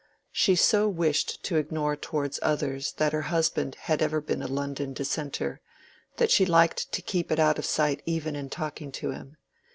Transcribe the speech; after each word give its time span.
She 0.31 0.55
so 0.55 0.87
much 0.89 0.97
wished 0.97 1.43
to 1.43 1.57
ignore 1.57 1.95
towards 1.95 2.39
others 2.41 2.93
that 2.93 3.13
her 3.13 3.21
husband 3.21 3.75
had 3.81 4.01
ever 4.01 4.19
been 4.19 4.41
a 4.41 4.47
London 4.47 4.93
Dissenter, 4.93 5.61
that 6.17 6.31
she 6.31 6.43
liked 6.43 6.91
to 6.93 7.03
keep 7.03 7.31
it 7.31 7.37
out 7.37 7.59
of 7.59 7.65
sight 7.65 8.01
even 8.07 8.35
in 8.35 8.49
talking 8.49 8.91
to 8.93 9.11
him. 9.11 9.37